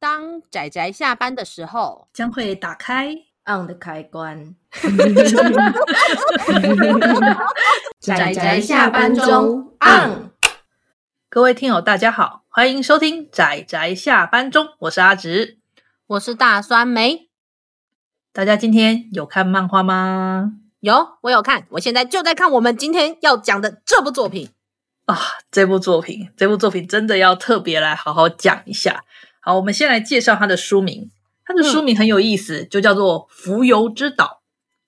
[0.00, 3.14] 当仔仔下班的时候，将会打开
[3.44, 4.54] on 的开关。
[8.00, 10.30] 仔仔下班中 on。
[11.28, 15.58] 各位听友，大家好，欢迎收听仔仔下班中，我是阿直，
[16.06, 17.28] 我是大酸梅。
[18.32, 20.54] 大家今天有看漫画吗？
[20.80, 24.48] 有，我有看，我现在就在看我们今天要讲的这部作品。
[25.04, 25.18] 啊，
[25.50, 29.04] 这部作品，这部作品真的要特别来好好讲一下。
[29.40, 31.10] 好，我们先来介绍它的书名。
[31.44, 34.24] 它的书名很有意思，嗯、就叫做《浮游之岛》。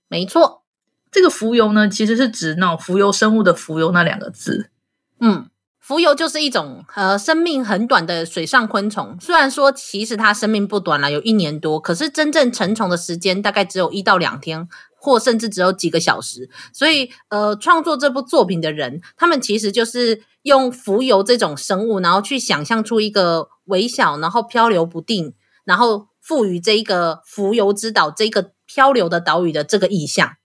[0.09, 0.62] 没错，
[1.11, 4.70] 这个“浮游”呢，其实是指那种浮游生物的“浮游”那两个字。
[5.19, 5.48] 嗯，
[5.80, 9.16] 浮游就是一种呃生命很短的水上昆虫。
[9.20, 14.69] 虽然说其实它生命不短了，有一年多，可是真正成虫的时间大概只有一到两天。
[15.02, 25.34] 或甚至只有几个小时，所以呃，创作这部作品的人，他们其实就是用浮游这种生物，然后去想象出一个微小，然后漂流不定，
[25.65, 30.36] 然后赋予这一个浮游之岛这个漂流的岛屿的这个意象，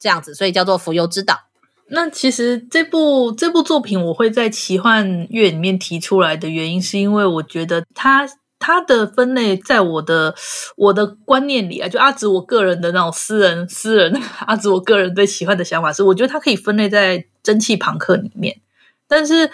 [0.00, 1.38] 这样子，所以叫做浮游之岛。
[1.90, 8.28] 那其实这部这部作品我会在奇幻乐里面提出来的原因，是因为我觉得它。
[8.64, 10.32] 它的分类在我的
[10.76, 14.14] 我的观念里啊，就阿紫我个人的那种私人私人
[14.46, 18.60] 阿紫我个人对奇幻的想法是，我觉得它可以分类在蒸汽朋克里面，
[19.08, 19.50] 但是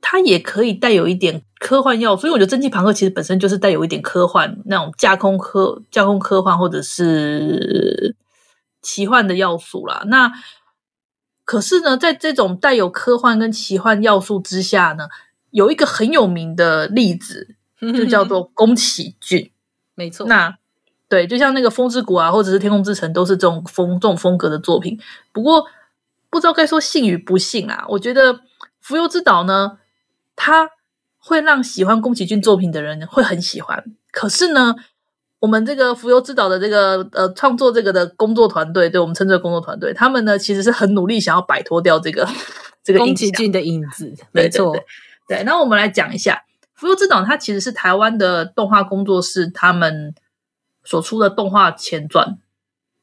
[0.00, 8.14] 它也可以带有一点科幻要素，所以我觉得蒸汽朋克其实本身就是带有一点科幻那种架空科架空科幻或者是
[8.80, 10.04] 奇幻的要素啦。
[10.06, 10.32] 那
[11.44, 15.08] 可是呢，在这种带有科幻跟奇幻要素之下呢，
[15.50, 17.56] 有一个很有名的例子。
[17.92, 19.50] 就叫做宫崎骏，
[19.94, 20.26] 没错。
[20.26, 20.56] 那
[21.06, 24.98] 对，就像那个《风之谷》啊，或者是《天空之城》，都是这种风这种风格的作品。
[25.32, 25.64] 不过，
[26.30, 27.84] 不知道该说幸与不幸啊。
[27.88, 28.34] 我觉得
[28.80, 29.78] 《浮游之岛》呢，
[30.34, 30.70] 它
[31.18, 33.84] 会让喜欢宫崎骏作品的人会很喜欢。
[34.10, 34.74] 可是呢，
[35.40, 42.26] 我们这个《浮游之岛》的这个呃创作这个的工作团队，对我们称之为工作团队，他们呢其实是很努力想要摆脱掉这个
[42.82, 44.12] 这个宫崎骏的影子。
[44.32, 44.74] 没错，
[45.28, 45.44] 对。
[45.44, 46.42] 那我们来讲一下。
[46.74, 50.14] 《浮游之岛》它其实是台湾的动画工作室他们
[50.84, 52.38] 所出的动画前传。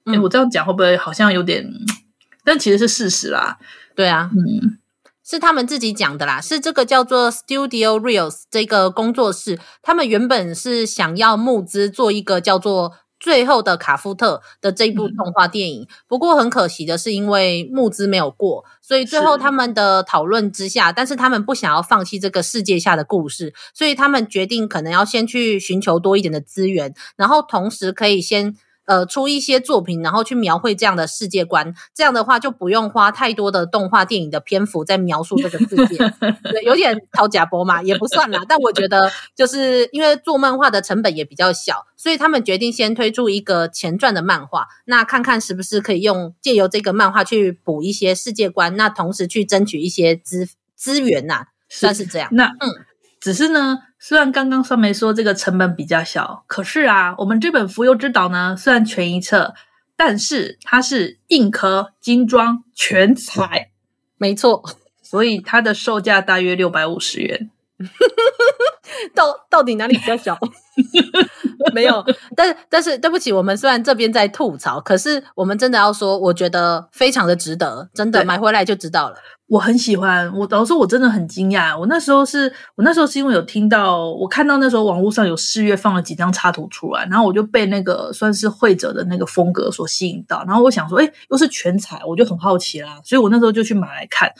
[0.06, 1.68] 哎、嗯，我这样讲会不会好像有点？
[2.44, 3.58] 但其实是事实啦。
[3.96, 4.78] 对啊，嗯，
[5.24, 6.42] 是他们自己讲的啦。
[6.42, 12.94] 是这个叫做 Studio Reels 这个工作室，他们原本是想要募资做一个叫做。
[13.22, 28.58] 最后的卡夫特的这一部动画电影，嗯、不过很可惜的是，因为募资没有过，所以最后他们的讨论之下，但是他们不想要放弃这个世界下的故事，所以他们决定可能要先去寻求多一点的资源，然后同时可以先。
[28.92, 35.96] 呃，出一些作品，然后去描绘这样的世界观，这样的话就不用花太多的动画电影的篇幅在描述这个世界，
[36.44, 38.42] 对，有点掏假波嘛，也不算啦。
[38.50, 52.28] 但我觉得，就是因为做漫画的成本也比较小，所以他们决定先推出一个前传的漫画，那看看是不是可以用借由这个漫画去补一些世界观，那同时去争取一些资资源呐、啊，算是这样。
[52.34, 52.91] 那嗯。
[53.22, 59.54] 只是呢，虽然刚刚酸梅说这个成本比较小，可是啊，我们这本《浮游之岛》呢，虽然全一册，
[59.96, 63.70] 但是它是硬壳精装全彩，
[64.18, 64.64] 没错，
[65.04, 67.52] 所以它的售价大约六百五十元。
[69.16, 70.38] 到到底哪里比较小？
[71.74, 72.04] 没有，
[72.36, 79.16] 但是但是对不起，我们虽然这边在吐槽，可是我们真的要说，我觉得非常的值得，真的买回来就知道了。
[79.48, 81.78] 我很喜欢，我老实说，我真的很惊讶。
[81.78, 94.32] 我那时候是我那时候是因为有听到，我看到那时候网络上有四月放了几张插图出来，然后我就被那个算是会者的那个风格所吸引到，然后我想说，哎，又是全彩，我就很好奇啦，所以我那时候就去买来看，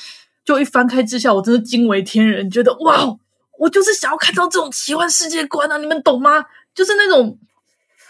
[0.46, 3.18] 就一翻开之下，我真的惊为天人，觉得哇！
[3.62, 6.46] 我就是想要看到这种奇幻世界观啊，你们懂吗？
[6.74, 7.38] 就是那种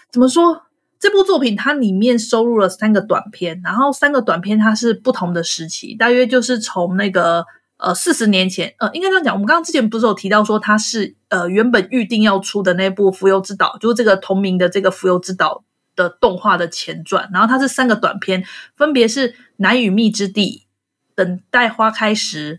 [0.09, 0.63] 怎么说？
[0.97, 7.45] 这部作品它里面收录了三个短片，然后三个短片它是不同的时期，大约就是从那个
[7.77, 15.63] 呃四十年前，呃应该这样讲，我们刚刚之前不是有提到说它是呃原本预定要出的那部《浮游之岛》，就是这个同名的这个《浮游之岛》
[15.97, 18.45] 的动画的前传，然后它是三个短片，
[18.77, 20.67] 分别是《奶与蜜之地》、
[21.15, 22.57] 《等待花开时》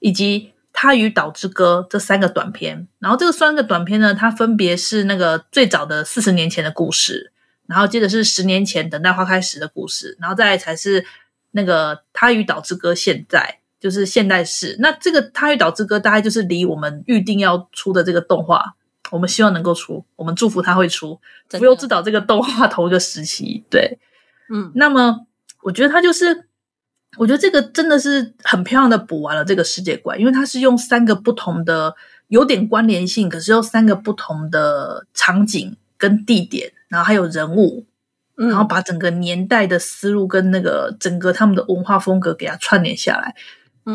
[0.00, 0.50] 以及。
[0.84, 7.32] 他与岛之歌这三个短片，然后这个三个短片呢，它分别是那个最早的四十年前的故事，
[7.66, 11.06] 然后接着是十年前等待花开时的故事，然后再来才是
[11.52, 14.76] 那个他与岛之歌现在就是现代式。
[14.78, 18.74] 那这个他与岛之歌大概就是离我们预定要出的这个动画，
[19.10, 21.18] 我们希望能够出，我们祝福他会出
[21.58, 23.64] 《浮游之岛》这个动画同一个时期。
[23.70, 23.98] 对，
[24.52, 25.26] 嗯，那么
[25.62, 26.46] 我觉得他就是。
[27.16, 31.94] 我觉得这个真的是很漂亮的补完了这个世界观，因为它是用三个不同的
[32.28, 37.86] 有点关联性，可是又三个不同的场景跟地点，然后还有人物，
[38.34, 43.34] 然后把整个年代的思路跟那个整个他们的文化风格给它串联下来，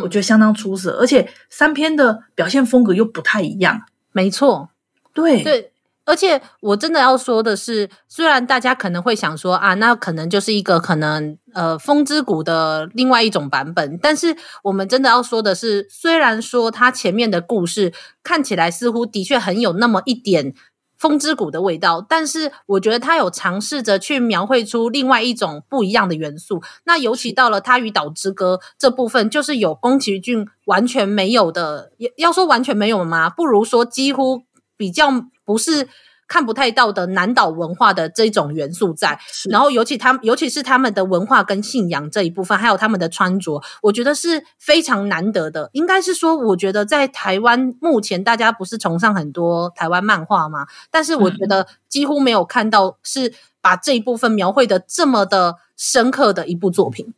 [0.01, 3.83] 我觉得相当出色，而且三篇的表现风格又不太一样。
[4.12, 4.69] 没错，
[5.13, 5.72] 对对。
[6.10, 20.56] 而且我真的要说的是，虽然大家可能会想说啊，那可能就是一个可能呃风之谷的另外一种版本，但是我们真的要说的是，虽然说它前面的故事看起来似乎的确很有那么一点
[20.98, 26.64] 风之谷的味道，但是我觉得它有尝试着去描绘出另外一种不一样的元素。
[26.86, 33.30] 那尤其到了他与岛之歌这部分，就是有宫崎骏完全没有的，要说完全没有吗？
[33.30, 34.42] 不如说几乎
[34.76, 35.26] 比较。
[35.50, 35.88] 不是
[36.28, 39.19] 看不太到的南岛文化的这种元素在，
[39.50, 45.72] 然后尤其他，尤其是他们的文化跟信仰这一部分，还有他们的穿着，我觉得是非常难得的。
[45.74, 50.68] 应该是说，我觉得在台湾目前大家不是崇尚很多台湾漫画吗？
[50.92, 57.16] 但是我觉得几乎没有看到是把这一部分描绘的这么的深刻的一部作品。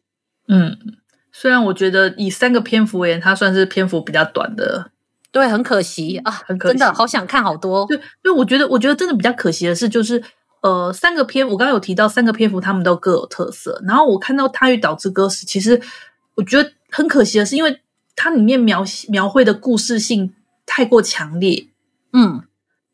[0.47, 0.77] 嗯，
[1.33, 4.91] 虽然我觉得以三个篇幅而言，它算是篇幅比较短的。
[5.31, 7.85] 对，很可惜啊，很可惜，真的好想看好多。
[7.87, 10.21] 对，因为我觉得，我觉得真的比较可惜的是，就是
[10.61, 13.81] 呃，三个篇，我刚刚有提到三个篇幅，他们都各有特色。
[13.87, 15.81] 然后我看到《他与岛之歌》时，其实
[16.35, 17.79] 我觉得很可惜的是，因为
[18.15, 20.33] 它里面描描绘的故事性
[20.65, 21.67] 太过强烈，
[22.13, 22.43] 嗯。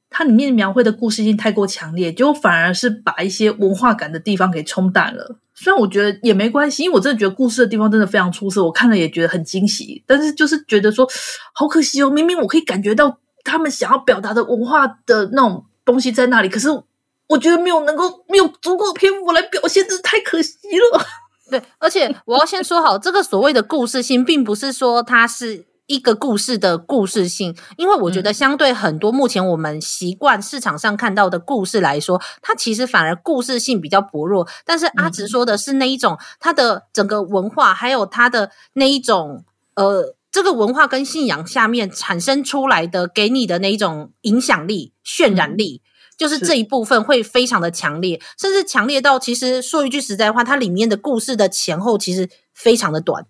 [0.10, 5.36] 它里面描绘的故事性太过强烈，就反而是把一些文化感的地方给冲淡了。
[5.60, 10.04] 虽然我觉得也没关系，因为我真的觉得故事的地方真的非常出色，我看了也觉得很惊喜。
[10.06, 11.10] 但是就是觉得说，
[11.52, 16.70] 好可惜哦，明明我可以感觉到他们想要表达的文化的那种东西在那里，可是
[17.28, 20.58] 我觉得没有能够没有足够的篇幅来表现，真是太可惜
[20.94, 21.06] 了。
[21.50, 25.67] 对，而且我要先说好，这个所谓的故事性，并不是说它是。
[25.88, 34.48] 一个故事的故事性，因为我觉得相对很多目前我们习惯市场上看到的故事来说，它其实反而故事性比较薄弱。
[34.66, 39.46] 但是阿直说的是那一种，它的整个文化还有它的那一种，
[39.76, 45.82] 呃，这个文化跟信仰下面产生出来的给你的那一种影响力、渲染力，
[46.18, 53.26] 就是这一部分会非常的强烈，甚至强烈到其实说一句实在话，它里面的故事的前后其实非常的短。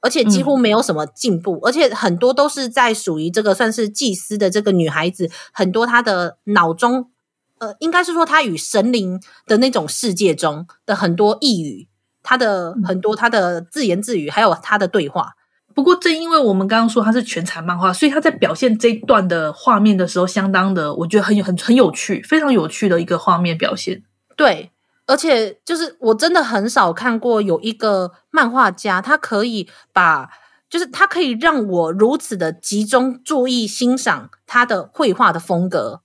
[0.00, 7.10] 而且几乎没有什么进步，嗯，而且很多都是在属于这个算是祭司的这个女孩子，很多她的脑中，
[7.58, 11.88] 呃，应该是说她与神灵的那种世界中的很多呓语，
[12.22, 15.34] 她的很多她的自言自语，还有她的对话。
[15.74, 24.02] 不过正因为我们刚刚说它是全彩漫画，所以她在表现这一段的画面的时候，相当的，我觉得很有很很有趣，非常有趣的一个画面表现。
[24.36, 24.70] 对。
[25.08, 30.28] 而且，就是我真的很少看过有一个漫画家，他可以把，
[30.68, 36.02] 就是他可以让我如此的集中注意欣赏他的绘画的风格。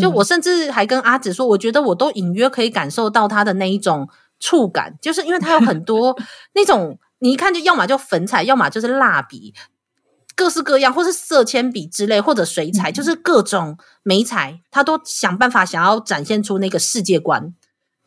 [0.00, 4.08] 就我甚至还跟阿紫说，我觉得我都隐约可以感受到他的那一种
[4.40, 6.18] 触感，就是因为他有很多
[6.56, 9.54] 那种，你一看就要么就粉彩，要么就是蜡笔，
[10.34, 17.54] 各式各样，或是色铅笔之类，或者水彩，就是各种媒材，他都想办法想要展现出那个世界观。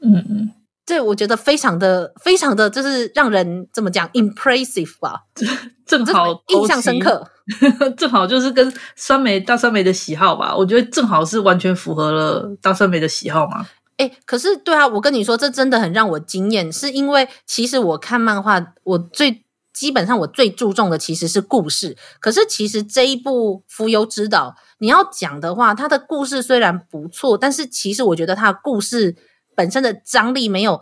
[0.01, 0.51] 嗯嗯，
[0.85, 5.23] 这我觉得非常的非常的就是让人怎么讲 impressive 吧，
[5.85, 7.27] 正好印象深刻，
[7.97, 13.67] 正好就是跟酸梅大酸梅的喜好吧，我觉得正好是完全符合了大酸梅的喜好嘛。
[13.97, 29.17] 诶，可是对啊，我跟你说，这真的很让我惊艳，是因为其实我看漫画，我最基本上我最注重的其实是故事，可是其实这一部《浮游之岛》，你要讲的话，它的故事虽然不错，但是其实我觉得它的故事。
[29.59, 30.79] 本身的张力没有，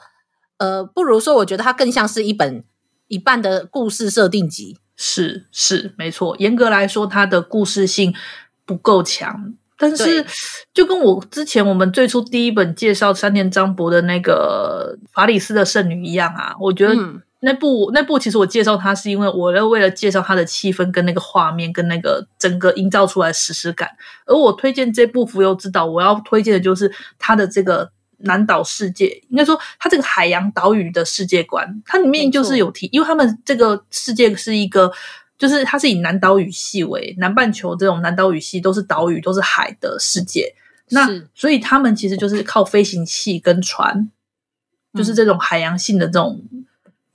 [0.57, 2.63] 呃，不如说，我觉得它更像是一本
[3.07, 4.77] 一半的故事设定集。
[4.95, 6.35] 是是，没错。
[6.37, 8.13] 严格来说，它的故事性
[8.67, 9.55] 不够强。
[9.79, 10.23] 但是，
[10.71, 16.93] 就跟我之前我们最初第一本介绍山田章博的那个《法里斯的圣女》一样啊，我觉得
[17.39, 23.89] 那部、嗯、那部其实我介绍它是因为我要为了介绍它的气氛跟那个画面跟那个整个营造出来史诗感。
[24.27, 27.89] 而我推荐这部《浮游之岛》，我要推荐的就是它的这个。
[28.19, 34.91] 南岛世界应该说，它这个海洋岛屿的世界观，它里面就是有提，因为他们这个世界是一个，
[35.37, 40.53] 就是它是以南岛语系为南半球这种南岛语系都是岛屿都是海的世界，
[40.89, 44.09] 那所以他们其实就是靠飞行器跟船，
[44.93, 46.65] 就是这种海洋性的这种、嗯、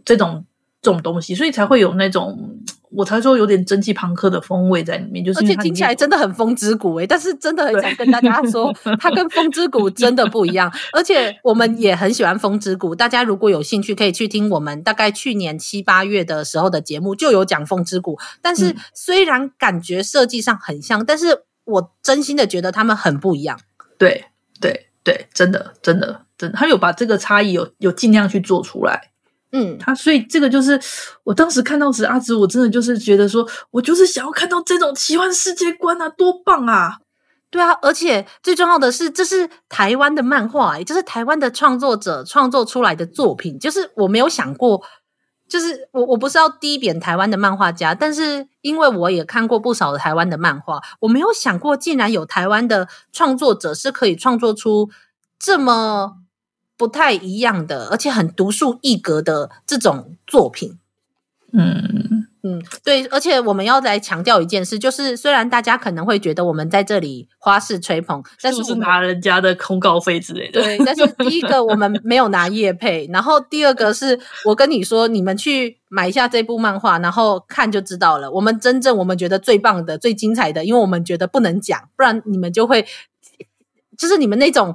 [0.05, 0.45] 这种
[0.81, 2.52] 这种东西，所以才会有那种。
[2.95, 10.73] 我才说有点蒸汽朋克的风味在里面，就是而且听起来真的很风之谷诶，但是真的很想跟大家说， 它跟风之谷真的不一样。
[10.93, 18.19] 而且我们也很喜欢风之谷，大家如果有兴趣，可以去听我们大概去年七八月的时候的节目，就有讲风之谷。
[18.41, 23.59] 但是虽然感觉设计上很像，但是我真心的觉得他们很不一样。
[23.97, 24.27] 对
[24.61, 29.12] 对对，真的真的真的，他有把这个差异有有尽量去做出来。
[29.55, 30.81] 嗯，他所以这个就是
[31.25, 36.97] 我当时看到时，阿紫我真的就是觉得说，我就是想要看到这种奇幻世界观啊，多棒啊！
[37.51, 44.83] 对啊，而且最重要的是，这是台湾的漫画，欸，就是台湾的创作者创作出来的作品，就是我没有想过，
[45.47, 54.89] 就是我我不是要低贬台湾的漫画家，但是因为我也看过不少的台湾的漫画，我没有想过，竟然有台湾的创作者是可以创作出
[55.39, 56.22] 这么。
[56.83, 60.81] 不太一样的，而且很独树一格的这种作品，
[61.53, 70.77] 嗯嗯，对，而且我们要来强调一件事，就是虽然大家可能会觉得我们在这里花式吹捧，但是，是拿人家的通告费之类的，对。
[70.85, 78.29] 但是第一个我们没有拿业配，然后第二个是我跟你说，你们去买一下这部漫画，然后看就知道了。
[78.33, 82.85] 我们真正我们觉得最棒的、最精彩的，因为我们觉得不能讲，不然你们就会
[83.97, 84.75] 就是你们那种。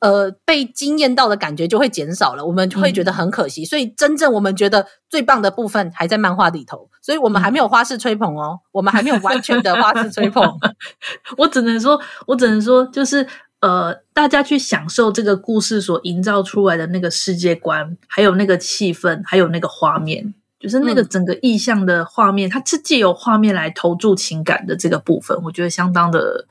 [0.00, 3.62] 呃，被惊艳到的感觉就会减少了，我们就会觉得很可惜。
[3.62, 10.56] 嗯、所以，真正我们觉得最棒的部分还在漫画里头，所以我们还没有花式吹捧哦，嗯、我们还没有完全的花式吹捧。
[11.36, 13.26] 我只能说，我只能说，就是
[13.60, 26.46] 呃，大家去享受这个故事所营造出来的那个世界观，还有那个气氛，还有那个画面，就是那个整个意象的画面，嗯、它是借由画面来投注情感的这个部分，我觉得相当的。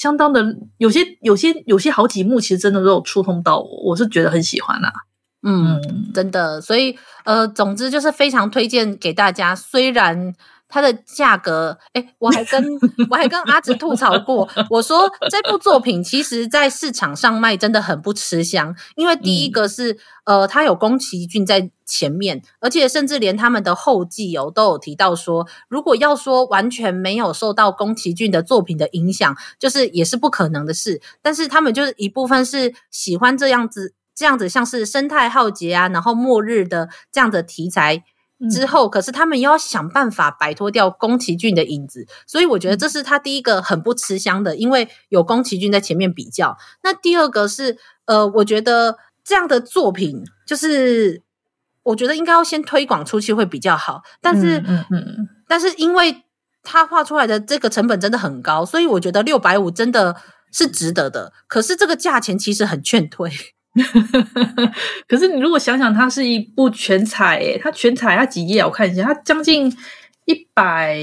[0.00, 0.42] 相当的
[0.78, 4.90] 有些有些有些好几幕，其实真的都有触碰到我，我是觉得很喜欢啊。
[5.42, 5.78] 嗯，
[6.14, 9.54] 真的，所以呃，总之就是非常推荐给大家。
[9.54, 10.32] 虽然
[10.70, 12.64] 它的价格，诶，我还跟
[13.10, 19.92] 我还跟阿紫吐槽过，我说这部作品其实在市场上卖真的很不吃香，因为第一个是、
[20.24, 21.70] 嗯、呃，它有宫崎骏在。
[21.92, 31.02] 前面，而且甚至连他们的后记哦都有提到说，如果要说完全没有受到宫崎骏的作品的影响，就是也是不可能的事。
[31.20, 38.04] 但是他们就是一部分是喜欢这样子，这样子像是生态浩劫啊，然后末日的这样的题材
[38.48, 46.56] 之后，嗯、可是他们又要想办法摆脱掉宫崎骏的影子，所以我觉得这是他第一个很不吃香的，因为有宫崎骏在前面比较。
[46.82, 51.22] 那第二个是，呃，我觉得这样的作品就是。
[51.82, 56.24] 我觉得应该要先推广出去会比较好，但是，嗯嗯嗯，但是因为
[56.62, 60.14] 他画出来的这个成本真的很高，所以我觉得六百五真的
[60.52, 61.32] 是值得的。
[61.48, 63.30] 可是这个价钱其实很劝退。
[65.08, 68.62] 可是你如果想想，它是一部全彩，诶，它全彩它几页？
[68.64, 69.74] 我看一下，它将近
[70.24, 70.96] 一百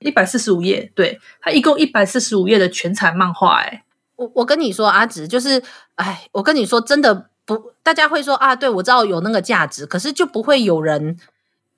[0.00, 3.84] 一百四十五页，对，它一共一百四十五页的全彩漫画，哎，
[4.16, 5.62] 我我跟你说，阿紫就是，
[5.96, 7.30] 哎，我跟你说，真的。
[7.46, 11.18] 不，大家会说啊，对，我知道有那个价值，可是就不会有人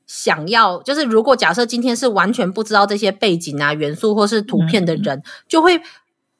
[0.07, 0.81] 想要。
[0.81, 5.83] 就是如果假设今天是完全不知道这些背景啊、元素或是图片的人，嗯、就会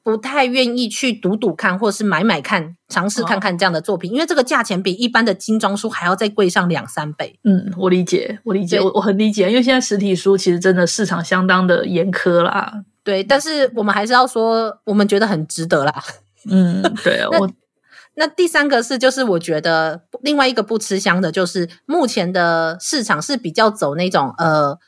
[0.07, 7.37] 不太愿意去读读看，或是买买看，尝试看看这样的作品，哦、因为这个价钱比一般的精装书还要再贵上两三倍。
[7.43, 12.85] 嗯，我理解，我理解，我我很理解，因为现在实体书其实真的市场相当的严苛啦。
[13.03, 16.01] 对，但是我们还是要说，我们觉得很值得啦。
[16.49, 17.49] 嗯，对啊， 我。
[18.15, 24.79] 那第三个是，就是我觉得另外一个不吃香的，就是目前的市场是比较走那种呃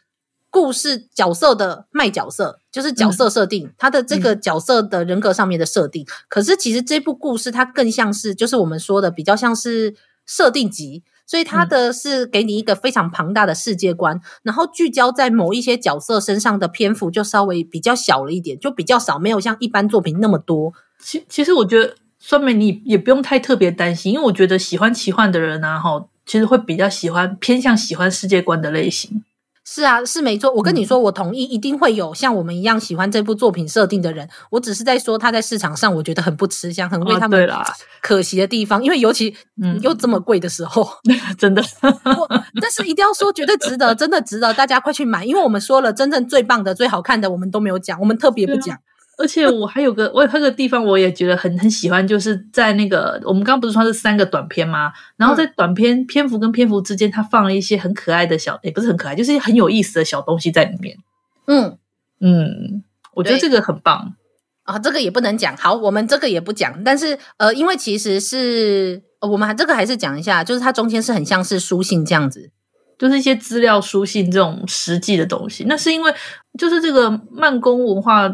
[0.50, 6.04] 故事角色的卖角色，就是角色设定，他、嗯、的这个角色的人格上面的设定。
[6.04, 20.74] 嗯、可是其实这部故事它更像是，就是我们说的比较像是设定集，所以它的是给你一个非常庞大的世界观，嗯、然后聚焦在某一些角色身上的篇幅就稍微比较小了一点，就比较少，没有像一般作品那么多。
[21.00, 21.96] 其其实我觉得。
[22.22, 29.24] 说明，你也不用太特别担心，因为我觉得喜欢奇幻的人啊，哈，其实会比较喜欢偏向喜欢世界观的类型。
[29.72, 30.52] 是啊，是没错。
[30.52, 34.28] 我跟你说，我同意，一定会有像我们一样喜欢这部作品设定的人。
[34.50, 37.48] 我只是在说他在市场上，我觉得很不吃香，很为他们
[38.02, 38.84] 可惜的地方。
[38.84, 40.90] 因为尤其嗯又这么贵的时候，
[41.38, 41.62] 真的。
[42.60, 45.24] 但是一定要说，绝对值得，真的值得，大家快去买。
[45.24, 48.76] 因为我们说了，真正最棒的、最好看的，我们都没有讲，我们特别不讲。
[49.20, 54.94] 而且我还有个，我有个地方我也觉得很很喜欢，就是在那个我们刚刚不是说是三个短片吗？
[55.18, 60.98] 然后在短篇篇幅跟篇幅之间，它放了一些很可爱的小，也不是很可爱，就是很有意思的小东西在里面。
[61.48, 61.78] 嗯
[62.22, 62.84] 嗯，
[63.14, 64.16] 我觉得这个很棒
[64.64, 65.58] 啊，这个也不能讲。
[65.58, 72.52] 好，我们这个也不讲，但是呃，因为其实是我们这个还是讲一下，就是它中间是很像是书信这样子。
[73.00, 76.14] 就是一些资料书信这种实际的东西，那是因为
[76.60, 78.30] 就是这个慢工文化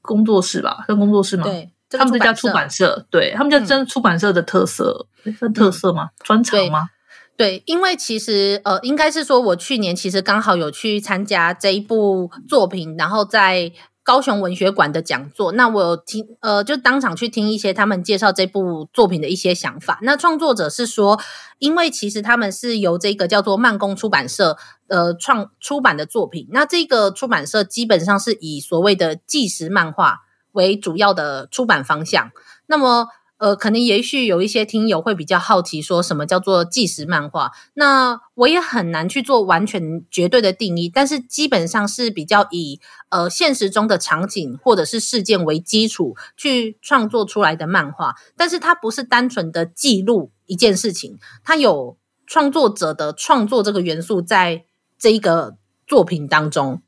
[0.00, 1.44] 工作室吧，算工作室吗？
[1.44, 5.06] 对，这个、他们这家出版社，对他们家真出版社的特色，
[5.38, 6.08] 算、嗯、特色吗？
[6.24, 6.88] 专长吗
[7.36, 7.58] 对？
[7.58, 13.70] 对，因为其实呃，应该是说我去年其实刚好有去参加这一部作品，然后在
[14.06, 19.98] 高雄文学馆的讲座，那我有听呃，就当场去听一些他们介绍这部作品的一些想法。
[20.02, 21.18] 那创作者是说，
[21.58, 30.20] 因为其实他们是由这个叫做慢工出版社呃创出版的作品，那这个出版社基本上是以所谓的纪实漫画
[30.52, 32.30] 为主要的出版方向。
[32.66, 33.08] 那么
[33.38, 37.52] 呃，可能也许有一些听友会比较好奇，说什么叫做纪实漫画？
[37.74, 54.64] 那我也很难去做完全绝对的定义，但是基本上是比较以呃现实中的场景或者是事件为基础去创作出来的漫画，但是它不是单纯的记录一件事情，它有创作者的创作这个元素在
[54.98, 56.80] 这一个作品当中。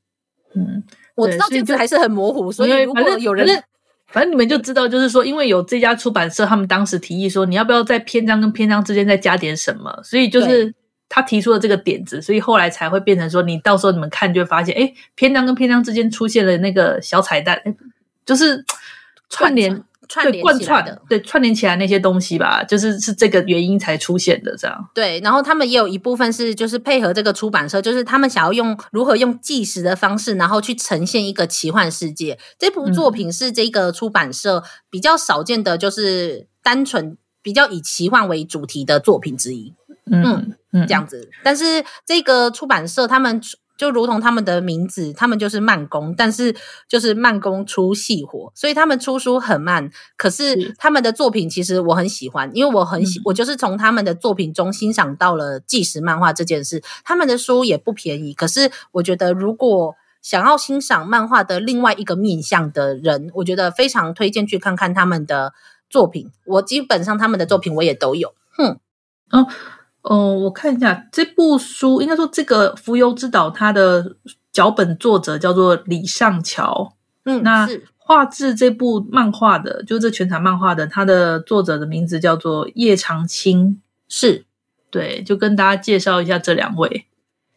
[0.55, 0.83] 嗯，
[1.15, 3.63] 我知道这个还是很模糊，所以如果有人。
[4.09, 10.01] 反正你们就知道，就是说，因为有这家出版社，他们当时提议说，你要不要在篇章跟篇章之间再加点什么？
[10.03, 10.75] 所以就是
[11.09, 17.63] 他提出了这个点子，所以后来才会变成说，你到时候你们看就会发现，哎，篇章跟篇章之间出现了那个小彩蛋，
[18.25, 18.65] 就是
[19.29, 19.85] 串联。
[20.09, 24.89] 串联起来的，对，串联起来那些东西吧，就是是这个原因才出现的，这样。
[24.95, 32.39] 对，然后他们也有一部分是，就是配合这个出版社，就是他们想要用如何用纪实的方式，然后去呈现一个奇幻世界。
[32.59, 39.75] 这部作品是这个出版社比较少见的，就是单纯比较以奇幻为主题的作品之一。
[40.11, 41.29] 嗯嗯，嗯，这样子。
[41.45, 43.41] 但是这个出版社他们。
[43.79, 46.55] 就如同他们的名字，他们就是慢工，但是
[46.89, 49.91] 就是慢工出细活，所以他们出书很慢。
[50.17, 56.83] 可是他们的作品其实我很喜欢，因为我很喜，嗯、我就是从他们的作品中欣赏到了纪实漫画这件事。
[57.05, 65.55] 他们的书也不便宜，可是我觉得如果想要欣赏漫画的另外一个面向的人，我觉得非常推荐去看看他们的
[65.89, 66.33] 作品。
[66.45, 68.35] 我基本上他们的作品我也都有。
[68.51, 68.81] 哼，
[69.31, 69.45] 嗯。
[69.45, 69.47] 哦，
[70.17, 74.17] 我看一下这部书，应该说这个《浮游之岛》它的
[74.51, 76.95] 脚本作者叫做李尚乔。
[77.25, 83.83] 嗯，那画质这部漫画的，就这全场漫画的，它的作者的名字叫做叶长青。
[84.09, 84.47] 是，
[84.91, 87.07] 对，就跟大家介绍一下这两位。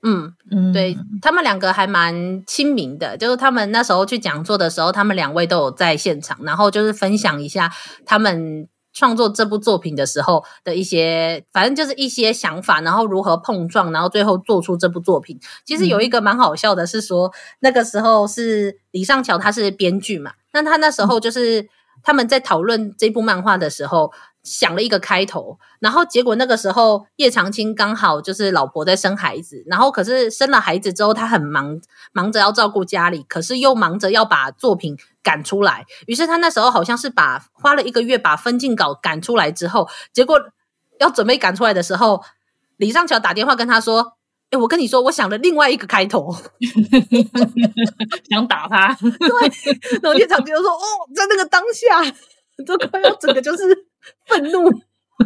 [0.03, 7.71] 嗯嗯，对，他们两个还蛮亲民的，就是他们那时候去讲座的时候，他们两位都有在现场，然后就是分享一下
[8.05, 8.67] 他们。
[8.93, 15.39] 创作这部作品的时候的一些，反正就是一些想法，然后如何碰撞，然后最后做出这部作品。
[15.65, 21.67] 其实有一个蛮好笑的，是说、嗯、那个时候是李尚乔，他是编剧嘛，那他那时候就是
[22.03, 24.11] 他们在讨论这部漫画的时候。
[24.43, 31.79] 想了一个开头，然后结果那个时候叶长青刚好就是老婆在生孩子，然后可是生了孩子之后他很忙，
[32.11, 40.41] 忙着要照顾家里，可是又忙着要把作品赶出来，于是他那时候好像是把花了一个月把分镜稿赶出来之后，结果
[40.99, 42.23] 要准备赶出来的时候，
[42.77, 44.13] 李尚乔打电话跟他说
[44.51, 46.33] ：“哎，我跟你说，我想了另外一个开头，
[48.29, 48.93] 想打他。
[49.01, 50.85] ”对，然后叶长青就说：“哦，
[51.15, 52.03] 在那个当下，
[52.65, 53.63] 都快要整个就是。”
[54.25, 54.67] 愤怒，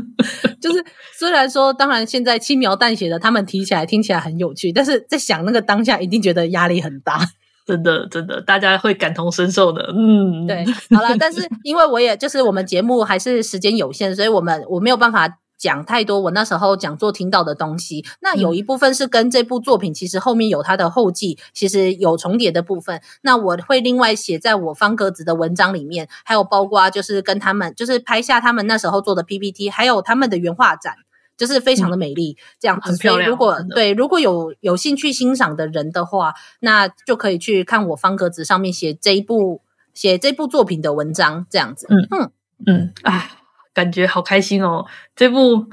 [0.59, 0.83] 就是
[1.17, 7.21] 虽然说，当然现在轻描淡写的，他们提起来听起来很有趣，但是在想那个当下，一定觉得压力很大。
[7.65, 9.81] 真的，真的，大家会感同身受的。
[9.95, 15.39] 嗯，对，好了，但是因为我也就是我们节目还是时间有限，所以我们我没有办法。
[15.57, 23.01] 讲太多，我那时候讲座听到的东西，那有一部分是跟这部作品其实后面有它的后记，其实有重叠的部分。
[23.21, 30.95] 那我会另外写在我方格子的文章里面，还有包括就是跟他们就是拍下他们那时候做的 PPT，还有他们的原画展，
[31.37, 32.89] 就是非常的美丽，这样子。
[32.89, 33.29] 很漂亮。
[33.29, 39.61] 如果对如果有有兴趣欣赏的人的话，那就可以去看我方格子上面写这一部
[39.93, 41.87] 写这部作品的文章，这样子。
[41.89, 42.31] 嗯嗯
[42.67, 43.31] 嗯，哎。
[43.75, 44.85] 感觉好开心哦！
[45.15, 45.67] 这部、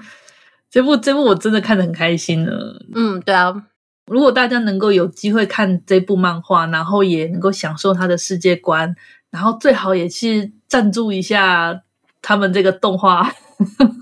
[0.69, 2.53] 这部、这部我真的看得很开心呢。
[2.95, 3.69] 嗯，对啊。
[4.07, 8.95] 如果大家能够有机会看这部漫画，然后也能够享受它的世界观，
[9.31, 11.83] 然后最好也去赞助一下
[12.21, 13.33] 他们这个动画。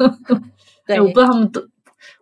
[0.89, 1.69] 对，我不知道他们的，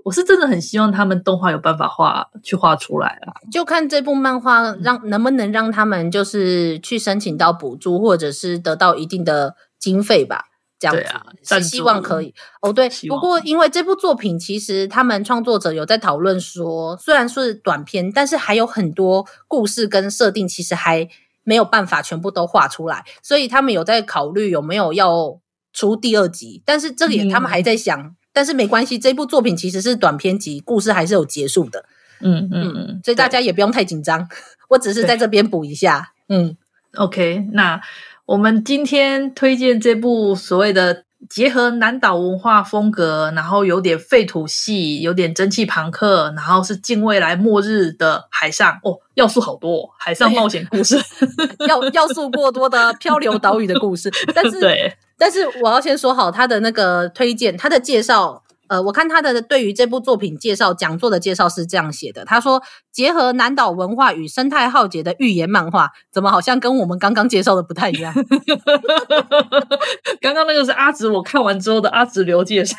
[0.04, 3.32] 我是真的很希望他们动画有办法画去画出来啊。
[3.50, 10.46] 就看这部漫画让能不能让他们就是去申请到补助，或者是得到一定的经费吧。
[10.78, 10.96] 这样
[11.42, 12.72] 子，是希望可以哦。
[12.72, 21.08] 对，不过因为这部作品，其实他们创作者有在讨论说，虽然是短片，但是还有很多故事跟设定，其实还
[21.42, 25.40] 没有办法全部都画出来，所以他们有在考虑有没有要
[25.72, 26.62] 出第二集。
[26.64, 31.86] 但是这个也他们还在想，嗯、但是没关系，这部作品其实是短篇集，故事还是有结束的。
[32.20, 34.28] 嗯嗯嗯，所以大家也不用太紧张，
[34.70, 36.12] 我只是在这边补一下。
[36.28, 36.56] 嗯
[36.94, 37.80] ，OK，那。
[38.28, 51.00] 我们今天推荐这部所谓的结合南岛文化风格，然后有点废土系，有点蒸汽朋克，然后是近未来末日的海上哦，要素好多，哦，海上 冒险故事，
[51.66, 54.12] 要要素过多的漂流岛屿的故事。
[54.34, 58.44] 但是， 对，但是我要先说好他的那个推荐，他的介绍。
[58.68, 68.12] 呃，我看他的对于这部作品介绍讲座的介绍是这样写的，他说结合南岛文化与生态浩劫的寓言漫画，怎么好像跟我们刚刚介绍的不太一样？
[70.20, 72.74] 刚刚那个是阿直，我看完之后的阿直留介绍。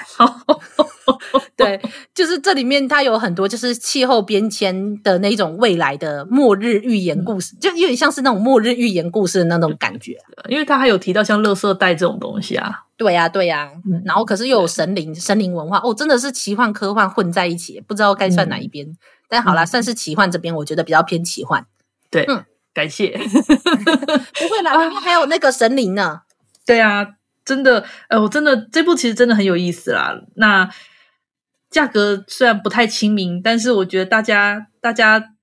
[1.55, 1.79] 对，
[2.13, 10.17] 就是这里面它有很多就是气候变迁的那种未来的末日预言故事，嗯、就有点像是那种末日预言故事的那种感觉。
[10.47, 12.83] 因为他还有提到像垃圾袋这种东西啊。
[12.97, 13.71] 对呀、啊，对呀、啊，
[14.03, 18.85] 然后可是又有神灵、神灵文化哦，真的是奇幻科幻混在一起，不知道该算哪一边。
[18.85, 18.97] 嗯、
[19.29, 21.65] 但好啦，算是奇幻这边，我觉得比较偏奇幻。
[22.11, 23.17] 对，嗯，感谢。
[23.17, 26.21] 不会啦，里面还有那个神灵呢。
[26.65, 27.07] 对啊，
[27.45, 30.13] 真的，呃，我真的这部其实真的很有意思啦。
[30.35, 30.69] 那
[31.69, 35.33] 价格虽然不太亲民，但是我觉得大家、大家、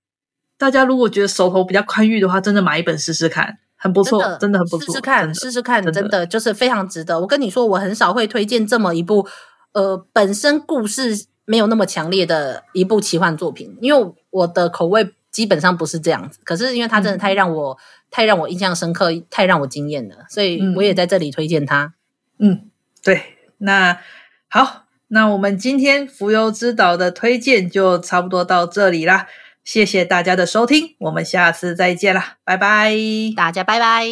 [0.59, 3.59] 大家如果觉得手头比较宽裕的话，真的买一本试试看。
[3.79, 4.87] 很不错，真的，很不错。
[4.87, 7.21] 试试看，试试看，真的就是非常值得。
[7.21, 9.29] 我跟你说，我很少会推荐这么一部，
[9.73, 16.41] 呃，本身故事没有那么强烈的一部奇幻作品，因为我的口味基本上不是这样子。
[16.43, 17.79] 可是因为它真的太让我、嗯、
[18.11, 21.93] 太让我印象深刻，太让我惊艳了，所以我也在这里推荐它。
[22.39, 22.71] 嗯，
[23.05, 23.23] 对。
[23.59, 24.01] 那
[24.49, 29.29] 好，那我们今天浮游之岛的推荐就差不多到这里啦。
[29.62, 32.95] 谢谢大家的收听，我们下次再见啦，拜拜，
[33.37, 34.07] 大家拜拜。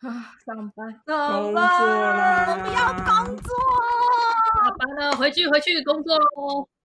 [0.00, 3.50] 啊，上班，上班，我们要工作，
[4.56, 6.68] 下班了，回去回去工作喽。